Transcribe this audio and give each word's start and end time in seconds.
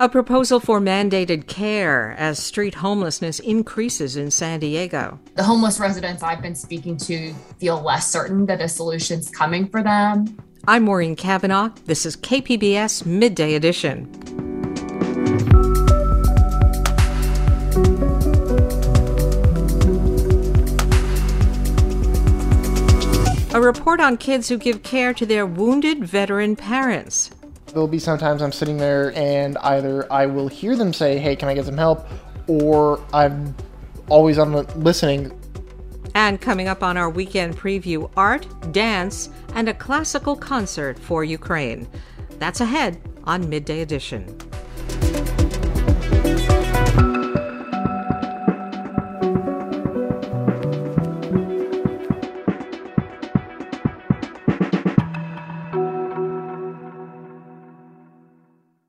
A 0.00 0.08
proposal 0.08 0.60
for 0.60 0.80
mandated 0.80 1.48
care 1.48 2.14
as 2.16 2.38
street 2.38 2.76
homelessness 2.76 3.40
increases 3.40 4.14
in 4.14 4.30
San 4.30 4.60
Diego. 4.60 5.18
The 5.34 5.42
homeless 5.42 5.80
residents 5.80 6.22
I've 6.22 6.40
been 6.40 6.54
speaking 6.54 6.96
to 6.98 7.34
feel 7.58 7.82
less 7.82 8.08
certain 8.08 8.46
that 8.46 8.60
a 8.60 8.68
solution's 8.68 9.28
coming 9.28 9.68
for 9.68 9.82
them. 9.82 10.38
I'm 10.68 10.84
Maureen 10.84 11.16
Cavanaugh. 11.16 11.70
This 11.86 12.06
is 12.06 12.16
KPBS 12.16 13.06
Midday 13.06 13.54
Edition. 13.54 14.08
A 23.52 23.60
report 23.60 23.98
on 23.98 24.16
kids 24.16 24.48
who 24.48 24.58
give 24.58 24.84
care 24.84 25.12
to 25.12 25.26
their 25.26 25.44
wounded 25.44 26.04
veteran 26.04 26.54
parents. 26.54 27.30
There'll 27.72 27.88
be 27.88 27.98
sometimes 27.98 28.42
I'm 28.42 28.52
sitting 28.52 28.76
there 28.76 29.12
and 29.14 29.58
either 29.58 30.10
I 30.12 30.26
will 30.26 30.48
hear 30.48 30.76
them 30.76 30.92
say, 30.92 31.18
hey, 31.18 31.36
can 31.36 31.48
I 31.48 31.54
get 31.54 31.66
some 31.66 31.76
help? 31.76 32.06
Or 32.46 33.00
I'm 33.12 33.54
always 34.08 34.38
on 34.38 34.52
listening. 34.82 35.32
And 36.14 36.40
coming 36.40 36.66
up 36.66 36.82
on 36.82 36.96
our 36.96 37.10
weekend 37.10 37.56
preview 37.56 38.10
art, 38.16 38.46
dance, 38.72 39.28
and 39.54 39.68
a 39.68 39.74
classical 39.74 40.34
concert 40.34 40.98
for 40.98 41.24
Ukraine. 41.24 41.86
That's 42.38 42.60
ahead 42.60 43.00
on 43.24 43.48
Midday 43.48 43.82
Edition. 43.82 44.47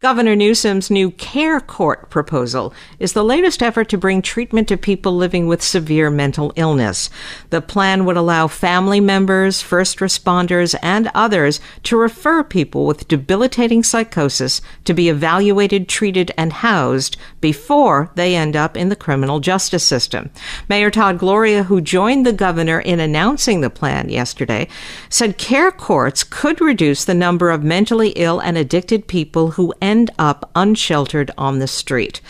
Governor 0.00 0.36
Newsom's 0.36 0.92
new 0.92 1.10
Care 1.10 1.58
Court 1.58 2.08
proposal 2.08 2.72
is 3.00 3.14
the 3.14 3.24
latest 3.24 3.64
effort 3.64 3.88
to 3.88 3.98
bring 3.98 4.22
treatment 4.22 4.68
to 4.68 4.76
people 4.76 5.16
living 5.16 5.48
with 5.48 5.60
severe 5.60 6.08
mental 6.08 6.52
illness. 6.54 7.10
The 7.50 7.60
plan 7.60 8.04
would 8.04 8.16
allow 8.16 8.46
family 8.46 9.00
members, 9.00 9.60
first 9.60 9.98
responders, 9.98 10.76
and 10.84 11.10
others 11.16 11.60
to 11.82 11.96
refer 11.96 12.44
people 12.44 12.86
with 12.86 13.08
debilitating 13.08 13.82
psychosis 13.82 14.62
to 14.84 14.94
be 14.94 15.08
evaluated, 15.08 15.88
treated, 15.88 16.30
and 16.38 16.52
housed 16.52 17.16
before 17.40 18.12
they 18.14 18.36
end 18.36 18.54
up 18.54 18.76
in 18.76 18.90
the 18.90 18.94
criminal 18.94 19.40
justice 19.40 19.82
system. 19.82 20.30
Mayor 20.68 20.92
Todd 20.92 21.18
Gloria, 21.18 21.64
who 21.64 21.80
joined 21.80 22.24
the 22.24 22.32
governor 22.32 22.78
in 22.78 23.00
announcing 23.00 23.62
the 23.62 23.68
plan 23.68 24.10
yesterday, 24.10 24.68
said 25.08 25.38
care 25.38 25.72
courts 25.72 26.22
could 26.22 26.60
reduce 26.60 27.04
the 27.04 27.14
number 27.14 27.50
of 27.50 27.64
mentally 27.64 28.10
ill 28.10 28.38
and 28.38 28.56
addicted 28.56 29.08
people 29.08 29.50
who 29.50 29.74
end 29.80 29.87
up 30.18 30.50
unsheltered 30.54 31.30
on 31.38 31.58
the 31.58 31.66
street. 31.66 32.20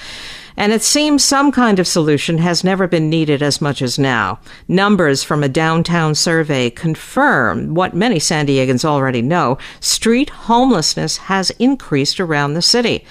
And 0.56 0.72
it 0.72 0.82
seems 0.82 1.22
some 1.22 1.52
kind 1.52 1.78
of 1.78 1.86
solution 1.86 2.38
has 2.38 2.64
never 2.64 2.88
been 2.88 3.08
needed 3.08 3.42
as 3.42 3.60
much 3.60 3.80
as 3.80 3.96
now. 3.96 4.40
Numbers 4.66 5.22
from 5.22 5.44
a 5.44 5.48
downtown 5.48 6.16
survey 6.16 6.68
confirm 6.68 7.74
what 7.74 7.94
many 7.94 8.18
San 8.18 8.48
Diegans 8.48 8.84
already 8.84 9.22
know 9.22 9.56
street 9.78 10.30
homelessness 10.30 11.16
has 11.16 11.50
increased 11.60 12.18
around 12.18 12.54
the 12.54 12.62
city. 12.62 13.04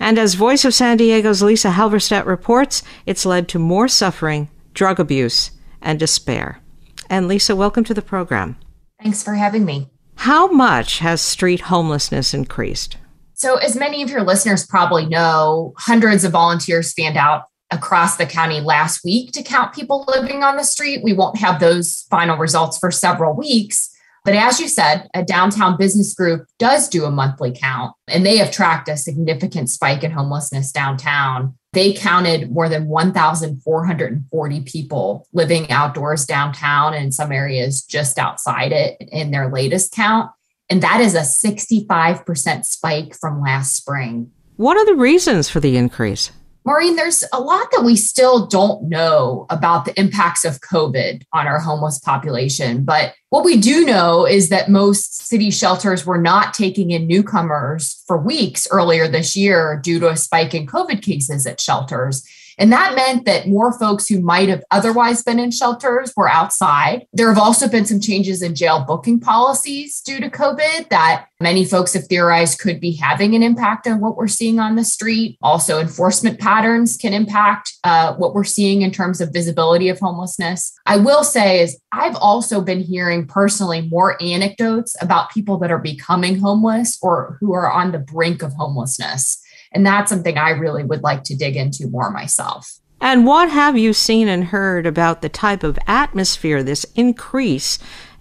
And 0.00 0.18
as 0.18 0.32
Voice 0.32 0.64
of 0.64 0.72
San 0.72 0.96
Diego's 0.96 1.42
Lisa 1.42 1.72
Halverstadt 1.72 2.24
reports, 2.24 2.82
it's 3.04 3.26
led 3.26 3.48
to 3.48 3.58
more 3.58 3.86
suffering, 3.86 4.48
drug 4.72 4.98
abuse, 4.98 5.50
and 5.82 5.98
despair. 5.98 6.62
And 7.10 7.28
Lisa, 7.28 7.54
welcome 7.54 7.84
to 7.84 7.94
the 7.94 8.00
program. 8.00 8.56
Thanks 9.02 9.22
for 9.22 9.34
having 9.34 9.66
me. 9.66 9.90
How 10.16 10.46
much 10.46 11.00
has 11.00 11.20
street 11.20 11.60
homelessness 11.62 12.32
increased? 12.32 12.96
So, 13.44 13.56
as 13.56 13.76
many 13.76 14.02
of 14.02 14.08
your 14.08 14.22
listeners 14.22 14.66
probably 14.66 15.04
know, 15.04 15.74
hundreds 15.76 16.24
of 16.24 16.32
volunteers 16.32 16.94
fanned 16.94 17.18
out 17.18 17.42
across 17.70 18.16
the 18.16 18.24
county 18.24 18.62
last 18.62 19.04
week 19.04 19.32
to 19.32 19.42
count 19.42 19.74
people 19.74 20.06
living 20.08 20.42
on 20.42 20.56
the 20.56 20.64
street. 20.64 21.04
We 21.04 21.12
won't 21.12 21.36
have 21.36 21.60
those 21.60 22.06
final 22.08 22.38
results 22.38 22.78
for 22.78 22.90
several 22.90 23.36
weeks. 23.36 23.94
But 24.24 24.32
as 24.32 24.60
you 24.60 24.66
said, 24.66 25.10
a 25.12 25.22
downtown 25.22 25.76
business 25.76 26.14
group 26.14 26.46
does 26.58 26.88
do 26.88 27.04
a 27.04 27.10
monthly 27.10 27.54
count, 27.54 27.94
and 28.08 28.24
they 28.24 28.38
have 28.38 28.50
tracked 28.50 28.88
a 28.88 28.96
significant 28.96 29.68
spike 29.68 30.02
in 30.02 30.12
homelessness 30.12 30.72
downtown. 30.72 31.54
They 31.74 31.92
counted 31.92 32.50
more 32.50 32.70
than 32.70 32.88
1,440 32.88 34.60
people 34.62 35.28
living 35.34 35.70
outdoors 35.70 36.24
downtown 36.24 36.94
and 36.94 37.04
in 37.04 37.12
some 37.12 37.30
areas 37.30 37.82
just 37.82 38.18
outside 38.18 38.72
it 38.72 38.96
in 39.00 39.32
their 39.32 39.50
latest 39.50 39.92
count. 39.92 40.30
And 40.70 40.82
that 40.82 41.00
is 41.00 41.14
a 41.14 41.20
65% 41.20 42.64
spike 42.64 43.14
from 43.14 43.40
last 43.40 43.76
spring. 43.76 44.30
What 44.56 44.76
are 44.76 44.86
the 44.86 44.94
reasons 44.94 45.48
for 45.48 45.60
the 45.60 45.76
increase? 45.76 46.30
Maureen, 46.66 46.96
there's 46.96 47.22
a 47.30 47.40
lot 47.40 47.70
that 47.72 47.84
we 47.84 47.94
still 47.94 48.46
don't 48.46 48.88
know 48.88 49.44
about 49.50 49.84
the 49.84 49.98
impacts 50.00 50.46
of 50.46 50.60
COVID 50.60 51.22
on 51.34 51.46
our 51.46 51.58
homeless 51.58 51.98
population. 51.98 52.84
But 52.84 53.14
what 53.28 53.44
we 53.44 53.58
do 53.58 53.84
know 53.84 54.26
is 54.26 54.48
that 54.48 54.70
most 54.70 55.26
city 55.26 55.50
shelters 55.50 56.06
were 56.06 56.20
not 56.20 56.54
taking 56.54 56.90
in 56.90 57.06
newcomers 57.06 58.02
for 58.06 58.16
weeks 58.16 58.66
earlier 58.70 59.06
this 59.06 59.36
year 59.36 59.78
due 59.82 60.00
to 60.00 60.08
a 60.08 60.16
spike 60.16 60.54
in 60.54 60.66
COVID 60.66 61.02
cases 61.02 61.46
at 61.46 61.60
shelters. 61.60 62.26
And 62.58 62.72
that 62.72 62.94
meant 62.94 63.24
that 63.26 63.48
more 63.48 63.76
folks 63.78 64.08
who 64.08 64.20
might 64.20 64.48
have 64.48 64.62
otherwise 64.70 65.22
been 65.22 65.38
in 65.38 65.50
shelters 65.50 66.12
were 66.16 66.28
outside. 66.28 67.06
There 67.12 67.28
have 67.28 67.38
also 67.38 67.68
been 67.68 67.86
some 67.86 68.00
changes 68.00 68.42
in 68.42 68.54
jail 68.54 68.84
booking 68.86 69.20
policies 69.20 70.00
due 70.00 70.20
to 70.20 70.30
COVID 70.30 70.88
that 70.90 71.26
many 71.40 71.64
folks 71.64 71.94
have 71.94 72.06
theorized 72.06 72.58
could 72.58 72.80
be 72.80 72.92
having 72.92 73.34
an 73.34 73.42
impact 73.42 73.86
on 73.86 74.00
what 74.00 74.16
we're 74.16 74.28
seeing 74.28 74.58
on 74.58 74.76
the 74.76 74.84
street. 74.84 75.38
Also, 75.42 75.80
enforcement 75.80 76.38
patterns 76.38 76.96
can 76.96 77.12
impact 77.12 77.72
uh, 77.84 78.14
what 78.14 78.34
we're 78.34 78.44
seeing 78.44 78.82
in 78.82 78.90
terms 78.90 79.20
of 79.20 79.32
visibility 79.32 79.88
of 79.88 79.98
homelessness. 79.98 80.72
I 80.86 80.96
will 80.96 81.24
say 81.24 81.60
is 81.60 81.78
I've 81.92 82.16
also 82.16 82.60
been 82.60 82.80
hearing 82.80 83.26
personally 83.26 83.82
more 83.88 84.20
anecdotes 84.22 84.96
about 85.00 85.30
people 85.30 85.58
that 85.58 85.70
are 85.70 85.78
becoming 85.78 86.38
homeless 86.38 86.98
or 87.02 87.36
who 87.40 87.52
are 87.52 87.70
on 87.70 87.92
the 87.92 87.98
brink 87.98 88.42
of 88.42 88.52
homelessness. 88.52 89.40
And 89.74 89.84
that's 89.84 90.10
something 90.10 90.38
I 90.38 90.50
really 90.50 90.84
would 90.84 91.02
like 91.02 91.24
to 91.24 91.36
dig 91.36 91.56
into 91.56 91.88
more 91.88 92.10
myself. 92.10 92.70
And 93.00 93.26
what 93.26 93.50
have 93.50 93.76
you 93.76 93.92
seen 93.92 94.28
and 94.28 94.44
heard 94.44 94.86
about 94.86 95.20
the 95.20 95.28
type 95.28 95.62
of 95.62 95.78
atmosphere 95.86 96.62
this 96.62 96.86
increase 96.94 97.78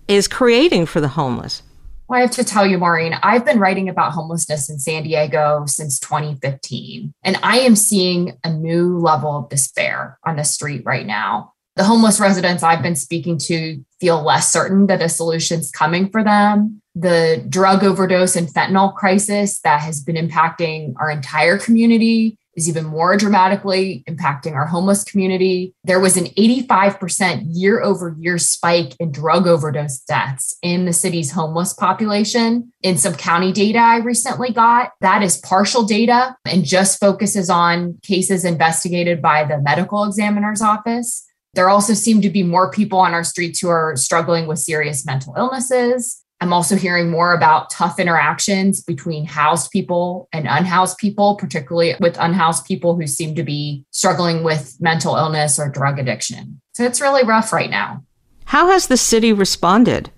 is 0.08 0.28
creating 0.28 0.88
for 0.88 1.00
the 1.00 1.10
homeless? 1.10 1.62
Well, 2.10 2.20
I 2.20 2.22
have 2.22 2.32
to 2.32 2.44
tell 2.44 2.66
you, 2.66 2.78
Maureen, 2.78 3.16
I've 3.24 3.46
been 3.46 3.60
writing 3.60 3.88
about 3.88 4.12
homelessness 4.12 4.70
in 4.70 4.80
San 4.80 5.04
Diego 5.04 5.64
since 5.68 6.00
2015, 6.00 7.14
and 7.24 7.40
I 7.42 7.60
am 7.60 7.78
seeing 7.78 8.38
a 8.44 8.52
new 8.52 8.98
level 8.98 9.38
of 9.38 9.50
despair 9.50 10.20
on 10.26 10.36
the 10.36 10.44
street 10.44 10.82
right 10.86 11.06
now. 11.06 11.54
The 11.76 11.86
homeless 11.86 12.20
residents 12.20 12.62
I've 12.62 12.84
been 12.84 12.96
speaking 12.96 13.38
to 13.46 13.84
feel 14.00 14.22
less 14.22 14.52
certain 14.52 14.88
that 14.88 15.02
a 15.02 15.10
solution's 15.10 15.72
coming 15.72 16.10
for 16.10 16.24
them 16.24 16.83
the 16.96 17.44
drug 17.50 17.84
overdose 17.84 18.36
and 18.36 18.48
fentanyl 18.48 18.94
crisis 18.94 19.60
that 19.62 19.82
has 19.82 20.02
been 20.02 20.16
impacting 20.16 20.94
our 21.00 21.10
entire 21.10 21.58
community 21.58 22.38
is 22.56 22.70
even 22.70 22.86
more 22.86 23.18
dramatically 23.18 24.04
impacting 24.08 24.54
our 24.54 24.68
homeless 24.68 25.04
community. 25.04 25.74
There 25.84 26.00
was 26.00 26.18
an 26.18 26.26
85% 26.26 27.46
year 27.48 27.82
over 27.82 28.16
year 28.20 28.38
spike 28.38 28.96
in 29.00 29.12
drug 29.12 29.48
overdose 29.48 30.00
deaths 30.00 30.56
in 30.62 30.86
the 30.86 30.94
city's 30.94 31.32
homeless 31.32 31.74
population. 31.74 32.72
In 32.84 32.98
some 32.98 33.16
county 33.16 33.52
data 33.52 33.80
I 33.80 33.98
recently 33.98 34.52
got, 34.52 34.92
that 35.02 35.24
is 35.24 35.38
partial 35.38 35.84
data 35.84 36.36
and 36.46 36.64
just 36.64 37.00
focuses 37.00 37.50
on 37.50 37.98
cases 38.04 38.46
investigated 38.46 39.22
by 39.22 39.44
the 39.46 39.60
medical 39.60 40.04
examiner's 40.04 40.62
office. 40.62 41.26
There 41.56 41.70
also 41.70 41.94
seem 41.94 42.22
to 42.22 42.30
be 42.30 42.44
more 42.44 42.72
people 42.72 43.00
on 43.00 43.14
our 43.14 43.24
streets 43.24 43.60
who 43.60 43.70
are 43.70 43.96
struggling 43.96 44.48
with 44.48 44.60
serious 44.60 45.06
mental 45.06 45.36
illnesses. 45.38 46.23
I'm 46.42 46.52
also 46.52 46.76
hearing 46.76 47.10
more 47.10 47.34
about 47.34 47.70
tough 47.70 48.00
interactions 48.00 48.84
between 48.84 49.26
housed 49.26 49.72
people 49.72 50.28
and 50.34 50.46
unhoused 50.48 50.98
people, 50.98 51.36
particularly 51.36 51.96
with 52.00 52.18
unhoused 52.20 52.66
people 52.66 52.98
who 52.98 53.08
seem 53.08 53.36
to 53.36 53.44
be 53.44 53.86
struggling 53.92 54.44
with 54.44 54.76
mental 54.82 55.16
illness 55.16 55.58
or 55.58 55.70
drug 55.70 56.00
addiction. 56.00 56.60
So 56.74 56.84
it's 56.84 57.00
really 57.00 57.24
rough 57.24 57.54
right 57.54 57.70
now. 57.70 58.04
How 58.46 58.72
has 58.72 58.88
the 58.88 58.98
city 58.98 59.32
responded? 59.32 60.12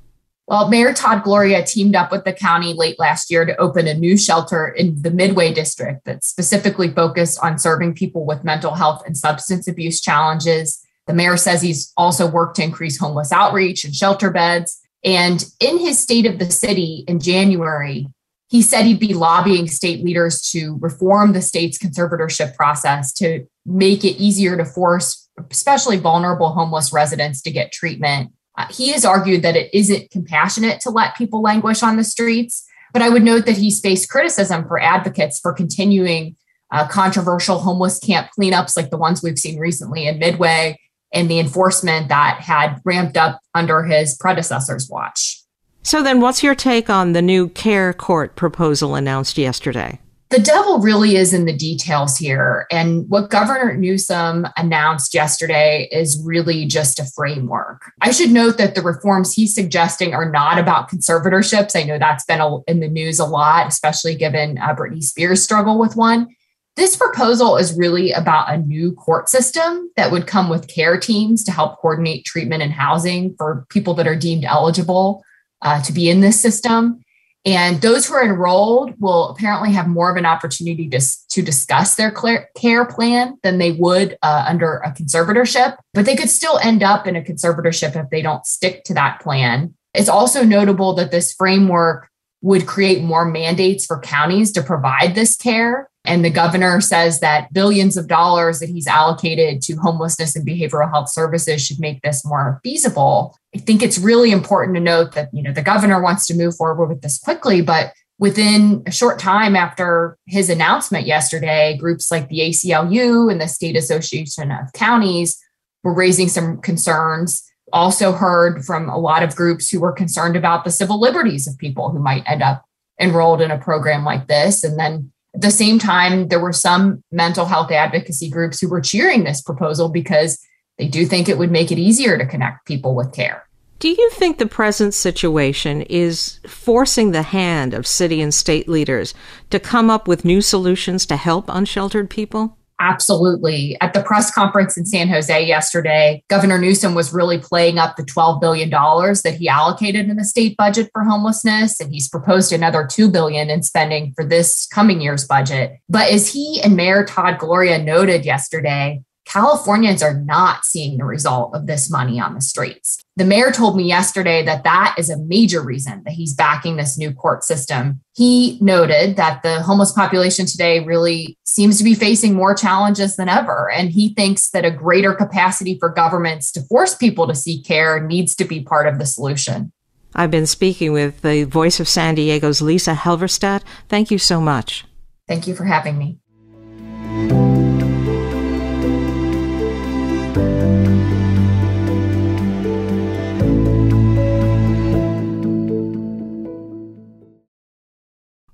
Well, 0.47 0.69
Mayor 0.69 0.94
Todd 0.94 1.23
Gloria 1.23 1.65
teamed 1.65 1.95
up 1.95 2.12
with 2.12 2.23
the 2.23 2.33
county 2.33 2.73
late 2.73 3.00
last 3.00 3.31
year 3.31 3.45
to 3.45 3.57
open 3.57 3.88
a 3.88 3.95
new 3.95 4.15
shelter 4.15 4.68
in 4.68 5.01
the 5.01 5.09
Midway 5.09 5.51
district 5.51 6.06
that's 6.06 6.27
specifically 6.27 6.89
focused 6.89 7.39
on 7.41 7.57
serving 7.57 7.95
people 7.95 8.25
with 8.25 8.44
mental 8.44 8.75
health 8.75 9.01
and 9.07 9.18
substance 9.18 9.68
abuse 9.68 10.01
challenges. 10.01 10.83
The 11.07 11.13
mayor 11.13 11.38
says 11.38 11.61
he's 11.61 11.91
also 11.97 12.29
worked 12.29 12.57
to 12.57 12.63
increase 12.63 12.97
homeless 12.97 13.31
outreach 13.31 13.85
and 13.85 13.95
shelter 13.95 14.29
beds. 14.29 14.79
And 15.06 15.46
in 15.60 15.78
his 15.78 16.00
state 16.00 16.25
of 16.25 16.40
the 16.40 16.52
city 16.52 17.06
in 17.07 17.19
January, 17.19 18.07
he 18.48 18.62
said 18.62 18.86
he'd 18.86 19.00
be 19.00 19.13
lobbying 19.13 19.68
state 19.68 20.04
leaders 20.04 20.42
to 20.52 20.78
reform 20.81 21.34
the 21.34 21.42
state's 21.42 21.78
conservatorship 21.78 22.56
process 22.56 23.13
to 23.13 23.46
make 23.66 24.04
it 24.04 24.18
easier 24.18 24.57
to 24.57 24.66
force 24.66 25.30
especially 25.52 25.98
vulnerable 25.98 26.54
homeless 26.54 26.94
residents 26.94 27.42
to 27.42 27.52
get 27.52 27.72
treatment. 27.72 28.31
Uh, 28.57 28.68
he 28.72 28.92
has 28.94 29.04
argued 29.04 29.42
that 29.44 29.56
it 29.56 29.69
isn't 29.74 30.10
compassionate 30.12 30.80
to 30.80 30.90
let 30.90 31.16
people 31.18 31.42
languish 31.42 31.84
on 31.84 31.98
the 31.98 32.04
streets, 32.04 32.66
but 32.94 33.02
I 33.02 33.10
would 33.10 33.24
note 33.24 33.46
that 33.46 33.57
he's 33.57 33.81
faced 33.81 34.10
criticism 34.10 34.66
for 34.68 34.80
advocates 34.80 35.40
for 35.40 35.52
continuing 35.52 36.38
uh, 36.72 36.88
controversial 36.88 37.60
homeless 37.60 38.00
camp 38.00 38.30
cleanups 38.40 38.78
like 38.78 38.90
the 38.90 38.98
ones 38.98 39.22
we've 39.22 39.38
seen 39.38 39.60
recently 39.60 40.07
in 40.07 40.19
Midway 40.19 40.80
and 41.15 41.31
the 41.31 41.39
enforcement 41.39 42.09
that 42.09 42.39
had 42.41 42.79
ramped 42.83 43.17
up 43.17 43.39
under 43.56 43.83
his 43.83 44.15
predecessor's 44.17 44.89
watch. 44.89 45.41
So, 45.81 46.03
then 46.03 46.19
what's 46.19 46.44
your 46.44 46.56
take 46.56 46.89
on 46.89 47.13
the 47.13 47.21
new 47.21 47.50
care 47.50 47.94
court 47.94 48.35
proposal 48.35 48.95
announced 48.95 49.38
yesterday? 49.38 50.00
The 50.29 50.39
devil 50.39 50.79
really 50.79 51.15
is 51.15 51.33
in 51.33 51.45
the 51.45 51.56
details 51.56 52.17
here. 52.17 52.65
And 52.71 53.07
what 53.07 53.29
Governor 53.29 53.77
Newsom 53.77 54.47
announced 54.57 55.13
yesterday 55.13 55.88
is 55.91 56.19
really 56.25 56.65
just 56.65 57.00
a 57.00 57.06
framework. 57.15 57.91
I 58.01 58.09
should 58.09 58.31
note 58.31 58.57
that 58.57 58.73
the 58.73 58.81
reforms 58.81 59.33
he's 59.33 59.53
suggesting 59.53 60.15
are 60.15 60.29
not 60.29 60.57
about 60.57 60.89
conservatorships. 60.89 61.75
I 61.79 61.83
know 61.83 62.00
that's 62.00 62.25
been 62.25 62.41
in 62.68 62.79
the 62.79 62.88
news 62.88 63.19
a 63.19 63.25
lot, 63.25 63.68
especially 63.68 64.15
given 64.15 64.57
uh, 64.57 64.75
Britney 64.75 65.03
Spears' 65.03 65.44
struggle 65.44 65.77
with 65.77 65.95
one. 65.95 66.27
This 66.75 66.98
proposal 66.98 67.56
is 67.56 67.77
really 67.77 68.12
about 68.12 68.51
a 68.51 68.57
new 68.57 68.92
court 68.92 69.30
system 69.30 69.89
that 69.95 70.12
would 70.12 70.27
come 70.27 70.50
with 70.50 70.68
care 70.68 71.00
teams 71.00 71.44
to 71.45 71.51
help 71.51 71.80
coordinate 71.80 72.25
treatment 72.25 72.63
and 72.63 72.74
housing 72.74 73.33
for 73.38 73.66
people 73.69 73.94
that 73.94 74.07
are 74.07 74.16
deemed 74.16 74.44
eligible 74.44 75.24
uh, 75.62 75.81
to 75.83 75.94
be 75.94 76.10
in 76.10 76.19
this 76.19 76.39
system. 76.39 77.01
And 77.45 77.80
those 77.81 78.07
who 78.07 78.16
are 78.16 78.25
enrolled 78.25 79.00
will 79.00 79.30
apparently 79.30 79.72
have 79.72 79.88
more 79.88 80.10
of 80.10 80.18
an 80.18 80.25
opportunity 80.25 80.89
to, 80.89 81.00
to 81.30 81.42
discuss 81.44 81.95
their 81.95 82.12
care 82.57 82.86
plan 82.86 83.38
than 83.44 83.60
they 83.60 83.71
would 83.71 84.18
uh, 84.24 84.45
under 84.48 84.78
a 84.78 84.92
conservatorship, 84.92 85.78
but 85.94 86.06
they 86.06 86.16
could 86.16 86.30
still 86.30 86.57
end 86.57 86.81
up 86.81 87.06
in 87.06 87.16
a 87.16 87.21
conservatorship 87.21 87.95
if 87.95 88.10
they 88.10 88.24
don't 88.24 88.45
stick 88.48 88.83
to 88.86 88.95
that 88.95 89.21
plan. 89.21 89.75
It's 89.94 90.10
also 90.10 90.44
notable 90.44 90.94
that 90.95 91.12
this 91.12 91.33
framework 91.33 92.10
would 92.42 92.66
create 92.68 93.04
more 93.04 93.25
mandates 93.25 93.86
for 93.86 94.00
counties 94.00 94.51
to 94.54 94.63
provide 94.63 95.16
this 95.16 95.38
care. 95.38 95.89
And 96.06 96.24
the 96.24 96.30
governor 96.30 96.81
says 96.81 97.19
that 97.19 97.52
billions 97.54 97.98
of 97.98 98.07
dollars 98.07 98.60
that 98.60 98.69
he's 98.69 98.88
allocated 98.88 99.62
to 99.63 99.75
homelessness 99.75 100.36
and 100.36 100.46
behavioral 100.46 100.90
health 100.90 101.10
services 101.10 101.66
should 101.66 101.80
make 101.80 102.02
this 102.02 102.25
more 102.25 102.60
feasible. 102.63 103.38
I 103.56 103.60
think 103.60 103.81
it's 103.81 103.98
really 103.98 104.31
important 104.31 104.75
to 104.75 104.81
note 104.81 105.13
that, 105.13 105.30
you 105.34 105.42
know, 105.44 105.54
the 105.54 105.62
governor 105.62 106.02
wants 106.02 106.28
to 106.28 106.36
move 106.36 106.56
forward 106.56 106.88
with 106.88 107.02
this 107.02 107.19
quickly, 107.19 107.62
but 107.62 107.94
within 108.18 108.84
a 108.86 108.92
short 108.92 109.19
time 109.19 109.56
after 109.56 110.18
his 110.28 110.50
announcement 110.50 111.06
yesterday, 111.06 111.78
groups 111.78 112.12
like 112.12 112.30
the 112.30 112.40
ACLU 112.40 113.31
and 113.31 113.42
the 113.42 113.48
State 113.48 113.75
Association 113.75 114.52
of 114.52 114.72
Counties 114.74 115.38
were 115.84 115.94
raising 115.94 116.28
some 116.28 116.62
concerns 116.62 117.44
also 117.74 118.13
heard 118.13 118.63
from 118.63 118.90
a 118.90 118.98
lot 118.98 119.24
of 119.24 119.36
groups 119.36 119.69
who 119.69 119.80
were 119.80 119.92
concerned 119.92 120.36
about 120.36 120.63
the 120.63 120.72
civil 120.72 121.00
liberties 121.00 121.48
of 121.48 121.57
people 121.57 121.90
who 121.90 122.00
might 122.00 122.24
end 122.25 122.42
up 122.42 122.63
enrolled 123.00 123.42
in 123.42 123.52
a 123.52 123.57
program 123.57 124.06
like 124.06 124.28
this. 124.28 124.63
And 124.63 124.80
then 124.80 125.12
at 125.35 125.41
the 125.41 125.51
same 125.51 125.79
time, 125.79 126.29
there 126.29 126.39
were 126.39 126.53
some 126.53 127.03
mental 127.11 127.45
health 127.45 127.69
advocacy 127.69 128.29
groups 128.29 128.59
who 128.59 128.69
were 128.69 128.79
cheering 128.79 129.25
this 129.25 129.41
proposal 129.41 129.89
because 129.89 130.39
they 130.77 130.87
do 130.87 131.05
think 131.05 131.27
it 131.27 131.37
would 131.37 131.51
make 131.51 131.71
it 131.71 131.77
easier 131.77 132.17
to 132.17 132.25
connect 132.25 132.65
people 132.65 132.95
with 132.95 133.13
care. 133.13 133.45
Do 133.79 133.89
you 133.89 134.09
think 134.11 134.37
the 134.37 134.45
present 134.45 134.93
situation 134.93 135.81
is 135.83 136.39
forcing 136.47 137.11
the 137.11 137.21
hand 137.21 137.73
of 137.73 137.85
city 137.85 138.21
and 138.21 138.33
state 138.33 138.69
leaders 138.69 139.13
to 139.49 139.59
come 139.59 139.89
up 139.89 140.07
with 140.07 140.23
new 140.23 140.39
solutions 140.39 141.05
to 141.07 141.17
help 141.17 141.49
unsheltered 141.49 142.09
people? 142.09 142.57
Absolutely. 142.80 143.77
At 143.80 143.94
the 143.94 144.04
press 144.04 144.31
conference 144.31 144.77
in 144.77 144.86
San 144.86 145.07
Jose 145.07 145.45
yesterday, 145.45 146.24
Governor 146.30 146.57
Newsom 146.57 146.94
was 146.94 147.13
really 147.13 147.38
playing 147.38 147.77
up 147.77 147.95
the 147.95 148.04
$12 148.04 148.42
billion 148.42 148.69
that 148.69 149.38
he 149.39 149.48
allocated 149.48 150.10
in 150.10 150.18
the 150.18 150.25
state 150.25 150.57
budget 150.57 150.89
for 150.92 151.04
homelessness. 151.04 151.80
And 151.80 151.94
he's 151.94 152.10
proposed 152.10 152.51
another 152.51 152.86
2 152.86 153.10
billion 153.10 153.50
in 153.50 153.63
spending 153.63 154.12
for 154.13 154.25
this 154.25 154.68
coming 154.68 155.00
year's 155.00 155.25
budget. 155.25 155.77
But 155.88 156.12
as 156.12 156.31
he 156.31 156.60
and 156.63 156.75
Mayor 156.75 157.06
Todd 157.06 157.39
Gloria 157.39 157.77
noted 157.77 158.25
yesterday, 158.25 159.01
Californians 159.25 160.04
are 160.04 160.22
not 160.22 160.66
seeing 160.66 160.98
the 160.98 161.06
result 161.06 161.56
of 161.56 161.66
this 161.66 161.89
money 161.89 162.19
on 162.19 162.36
the 162.36 162.42
streets. 162.42 163.04
The 163.16 163.25
mayor 163.25 163.51
told 163.51 163.75
me 163.75 163.83
yesterday 163.83 164.44
that 164.45 164.63
that 164.63 164.95
is 164.98 165.10
a 165.10 165.18
major 165.18 165.62
reason 165.62 166.04
that 166.06 166.13
he's 166.13 166.33
backing 166.33 166.75
this 166.75 166.98
new 166.98 167.13
court 167.13 167.44
system. 167.44 168.01
He 168.13 168.60
noted 168.62 169.16
that 169.16 169.42
the 169.42 169.62
homeless 169.62 169.92
population 169.92 170.45
today 170.45 170.81
really 170.81 171.38
seems 171.44 171.77
to 171.80 171.83
be 171.83 171.95
facing 171.95 172.36
more 172.36 172.54
challenges 172.54 173.16
than 173.16 173.27
ever. 173.27 173.72
And 173.72 173.89
he 173.89 174.13
thinks 174.13 174.51
that 174.51 174.66
a 174.66 174.72
greater 174.72 175.13
capacity 175.13 175.78
for 175.80 175.89
governments 175.89 176.51
to 176.54 176.62
force 176.62 176.95
people 176.95 177.28
to 177.28 177.36
seek 177.36 177.66
care 177.66 178.06
needs 178.06 178.36
to 178.36 178.45
be 178.45 178.63
part 178.63 178.88
of 178.88 179.00
the 179.00 179.06
solution. 179.06 179.71
I've 180.13 180.31
been 180.31 180.45
speaking 180.45 180.94
with 180.94 181.21
the 181.21 181.44
voice 181.44 181.80
of 181.80 181.90
San 181.90 182.16
Diego's 182.16 182.61
Lisa 182.61 182.94
Halverstadt. 182.94 183.64
Thank 183.90 184.11
you 184.11 184.18
so 184.18 184.40
much. 184.40 184.85
Thank 185.28 185.47
you 185.47 185.56
for 185.56 185.66
having 185.66 185.97
me. 185.97 186.19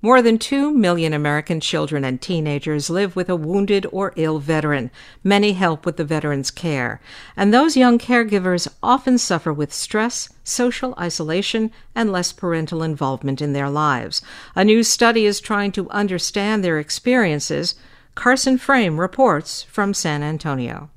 More 0.04 0.20
than 0.20 0.36
2 0.36 0.72
million 0.72 1.12
American 1.12 1.60
children 1.60 2.04
and 2.04 2.20
teenagers 2.20 2.90
live 2.90 3.14
with 3.14 3.30
a 3.30 3.36
wounded 3.36 3.86
or 3.92 4.12
ill 4.16 4.40
veteran. 4.40 4.90
Many 5.22 5.52
help 5.52 5.86
with 5.86 5.96
the 5.96 6.04
veteran's 6.04 6.50
care. 6.50 7.00
And 7.36 7.54
those 7.54 7.76
young 7.76 8.00
caregivers 8.00 8.66
often 8.82 9.16
suffer 9.16 9.52
with 9.52 9.72
stress, 9.72 10.28
social 10.42 10.92
isolation, 10.98 11.70
and 11.94 12.10
less 12.10 12.32
parental 12.32 12.82
involvement 12.82 13.40
in 13.40 13.52
their 13.52 13.70
lives. 13.70 14.22
A 14.56 14.64
new 14.64 14.82
study 14.82 15.24
is 15.24 15.40
trying 15.40 15.70
to 15.72 15.88
understand 15.90 16.64
their 16.64 16.80
experiences. 16.80 17.76
Carson 18.16 18.58
Frame 18.58 18.98
reports 18.98 19.62
from 19.62 19.94
San 19.94 20.24
Antonio. 20.24 20.90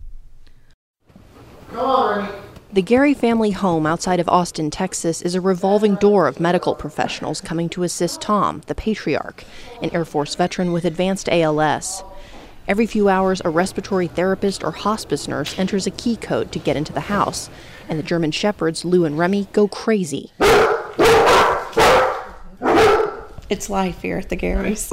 Come 1.69 1.79
on, 1.79 2.17
Remy. 2.17 2.44
The 2.75 2.81
Gary 2.81 3.13
family 3.13 3.51
home 3.51 3.85
outside 3.85 4.19
of 4.19 4.27
Austin, 4.27 4.69
Texas, 4.69 5.21
is 5.21 5.33
a 5.33 5.39
revolving 5.39 5.95
door 5.95 6.27
of 6.27 6.41
medical 6.41 6.75
professionals 6.75 7.39
coming 7.39 7.69
to 7.69 7.83
assist 7.83 8.19
Tom, 8.19 8.63
the 8.67 8.75
patriarch, 8.75 9.45
an 9.81 9.91
Air 9.95 10.03
Force 10.03 10.35
veteran 10.35 10.73
with 10.73 10.83
advanced 10.83 11.29
ALS. 11.29 12.03
Every 12.67 12.85
few 12.85 13.07
hours, 13.07 13.41
a 13.45 13.49
respiratory 13.49 14.07
therapist 14.07 14.61
or 14.61 14.71
hospice 14.71 15.25
nurse 15.25 15.57
enters 15.57 15.87
a 15.87 15.91
key 15.91 16.17
code 16.17 16.51
to 16.51 16.59
get 16.59 16.75
into 16.75 16.91
the 16.91 16.99
house, 16.99 17.49
and 17.87 17.97
the 17.97 18.03
German 18.03 18.31
Shepherds, 18.31 18.83
Lou 18.83 19.05
and 19.05 19.17
Remy, 19.17 19.47
go 19.53 19.69
crazy. 19.69 20.33
It's 23.49 23.69
life 23.69 24.01
here 24.01 24.17
at 24.17 24.27
the 24.27 24.35
Garys. 24.35 24.91